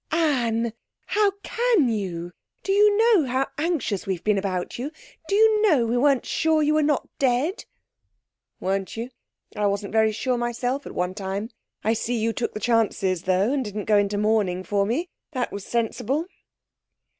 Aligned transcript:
'Anne! 0.09 0.73
How 1.05 1.29
can 1.43 1.87
you? 1.87 2.31
Do 2.63 2.71
you 2.71 2.97
know 2.97 3.27
how 3.27 3.45
anxious 3.59 4.07
we've 4.07 4.23
been 4.23 4.39
about 4.39 4.79
you? 4.79 4.89
Do 5.27 5.35
you 5.35 5.61
know 5.61 5.85
we 5.85 5.95
weren't 5.95 6.25
sure 6.25 6.63
you 6.63 6.73
were 6.73 6.81
not 6.81 7.07
dead?' 7.19 7.65
'Weren't 8.59 8.97
you? 8.97 9.11
I 9.55 9.67
wasn't 9.67 9.93
very 9.93 10.11
sure 10.11 10.39
myself 10.39 10.87
at 10.87 10.95
one 10.95 11.13
time. 11.13 11.51
I 11.83 11.93
see 11.93 12.17
you 12.17 12.33
took 12.33 12.55
the 12.55 12.59
chances, 12.59 13.21
though, 13.25 13.53
and 13.53 13.63
didn't 13.63 13.85
go 13.85 13.97
into 13.99 14.17
mourning 14.17 14.63
for 14.63 14.87
me. 14.87 15.07
That 15.33 15.51
was 15.51 15.67
sensible.' 15.67 16.25